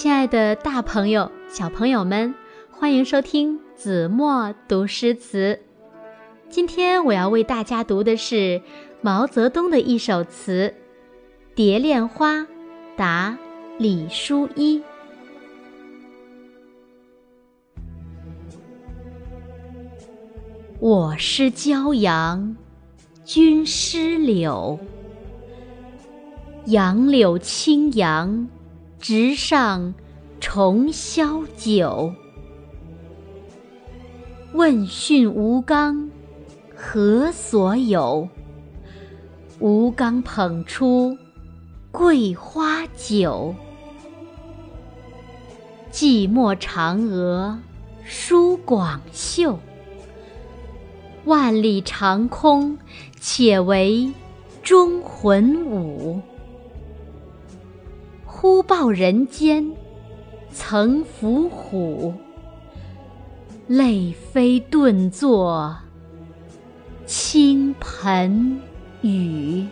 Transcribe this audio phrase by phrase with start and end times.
[0.00, 2.32] 亲爱的，大朋友、小朋友们，
[2.70, 5.58] 欢迎收听子墨读诗词。
[6.48, 8.62] 今天我要为大家读的是
[9.02, 10.72] 毛泽东的一首词
[11.56, 12.36] 《蝶恋花》，
[12.96, 13.36] 答
[13.76, 14.80] 李淑一。
[20.78, 22.56] 我师骄阳，
[23.24, 24.78] 君师柳。
[26.66, 28.48] 杨柳青杨。
[29.00, 29.94] 直上
[30.40, 32.12] 重霄九。
[34.52, 36.10] 问讯吴刚
[36.74, 38.28] 何所有？
[39.60, 41.16] 吴刚捧出
[41.92, 43.54] 桂花酒。
[45.92, 47.60] 寂寞嫦娥
[48.04, 49.58] 舒广袖。
[51.24, 52.78] 万里长空
[53.20, 54.12] 且为
[54.62, 56.20] 忠魂舞。
[58.40, 59.68] 忽报人间
[60.52, 62.14] 曾伏虎，
[63.66, 65.76] 泪飞顿作
[67.04, 68.60] 倾盆
[69.00, 69.66] 雨。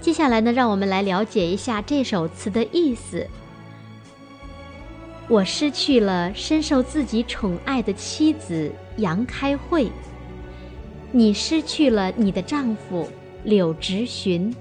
[0.00, 3.28] 接下来呢，让我们来了解一下这首词的意思。
[5.28, 9.92] 我失去了深受自己宠爱的妻子杨开慧，
[11.10, 13.06] 你失去了你的丈夫。
[13.44, 14.54] 柳直寻，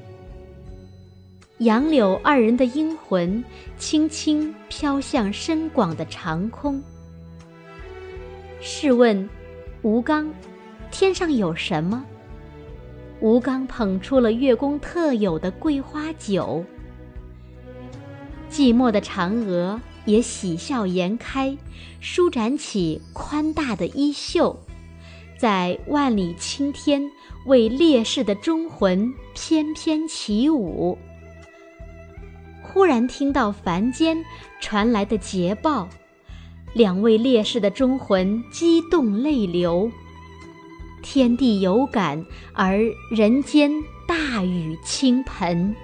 [1.59, 3.43] 杨柳二人的英魂
[3.77, 6.81] 轻轻飘向深广的长空。
[8.59, 9.29] 试问，
[9.83, 10.33] 吴刚，
[10.89, 12.03] 天上有什么？
[13.19, 16.65] 吴刚捧出了月宫特有的桂花酒。
[18.49, 21.55] 寂寞的嫦娥也喜笑颜开，
[21.99, 24.59] 舒展起宽大的衣袖。
[25.41, 27.11] 在万里青天，
[27.47, 30.95] 为烈士的忠魂翩翩起舞。
[32.61, 34.23] 忽然听到凡间
[34.59, 35.89] 传来的捷报，
[36.73, 39.91] 两位烈士的忠魂激动泪流。
[41.01, 42.23] 天地有感，
[42.53, 42.79] 而
[43.09, 43.71] 人间
[44.07, 45.75] 大雨倾盆。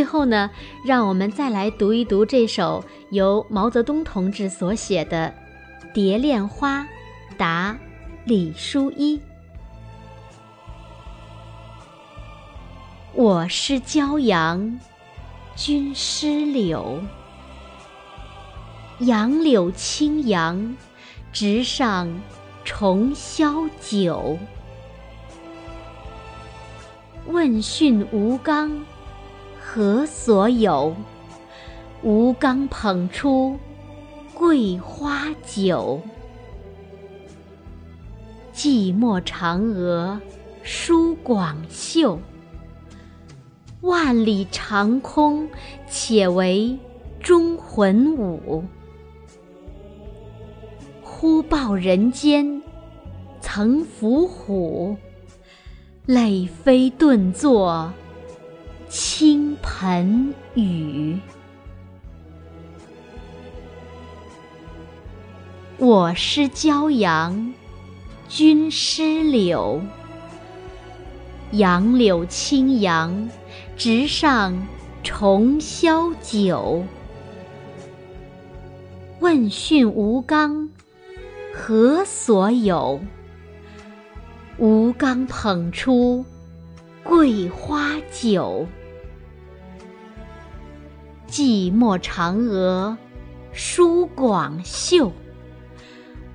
[0.00, 0.50] 最后呢，
[0.82, 5.34] 让我们再来读一读这首由毛泽东同志所写的
[5.92, 6.80] 《蝶恋花》，
[7.36, 7.76] 答
[8.24, 9.20] 李淑一。
[13.12, 14.80] 我师骄阳，
[15.54, 17.02] 君师柳。
[19.00, 20.74] 杨柳青杨，
[21.30, 22.22] 直上
[22.64, 24.38] 重霄九。
[27.26, 28.82] 问讯吴刚。
[29.72, 30.96] 何所有？
[32.02, 33.56] 吴刚捧出
[34.34, 36.00] 桂花酒。
[38.52, 40.20] 寂寞嫦娥
[40.64, 42.18] 舒广袖。
[43.82, 45.48] 万里长空
[45.88, 46.76] 且为
[47.20, 48.64] 忠魂舞。
[51.00, 52.60] 忽报人间
[53.40, 54.96] 曾伏虎。
[56.06, 57.92] 泪飞顿作。
[58.90, 61.16] 倾盆雨。
[65.78, 67.54] 我失骄阳，
[68.28, 69.80] 君失柳。
[71.52, 73.30] 杨柳青杨，
[73.76, 74.66] 直上
[75.04, 76.84] 重霄九。
[79.20, 80.68] 问讯吴刚
[81.54, 83.00] 何所有？
[84.58, 86.24] 吴刚捧出
[87.04, 88.66] 桂花酒。
[91.30, 92.98] 寂寞嫦娥
[93.52, 95.12] 舒广袖，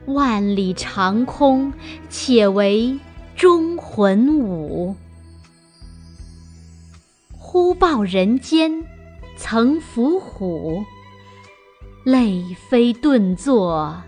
[0.06, 1.74] 万里长空
[2.10, 2.98] 且为
[3.36, 4.96] 忠魂舞。
[7.38, 8.72] 忽报人间
[9.36, 10.86] 曾伏虎，
[12.06, 14.02] 泪飞顿作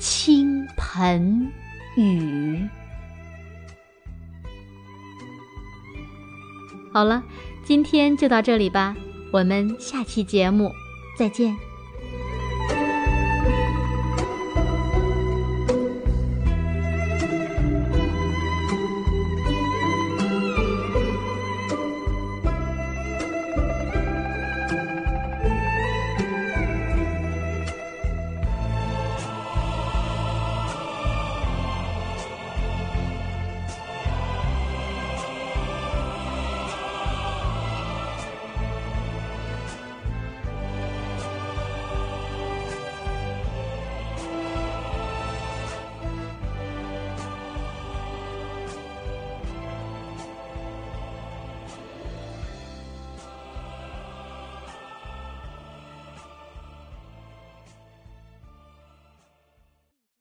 [0.00, 1.48] 倾盆
[1.96, 2.68] 雨。
[6.92, 7.22] 好了，
[7.64, 8.96] 今天就到这里吧。
[9.30, 10.74] 我们下期节目
[11.16, 11.69] 再见。